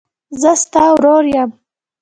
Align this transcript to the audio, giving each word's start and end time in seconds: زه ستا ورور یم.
زه 0.41 0.51
ستا 0.63 0.83
ورور 0.93 1.25
یم. 1.33 1.49